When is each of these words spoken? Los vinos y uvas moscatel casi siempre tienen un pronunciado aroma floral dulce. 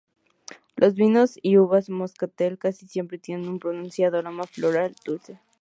Los 0.77 0.95
vinos 0.95 1.37
y 1.43 1.57
uvas 1.59 1.91
moscatel 1.91 2.57
casi 2.57 2.87
siempre 2.87 3.19
tienen 3.19 3.47
un 3.47 3.59
pronunciado 3.59 4.17
aroma 4.17 4.45
floral 4.45 4.95
dulce. 5.05 5.39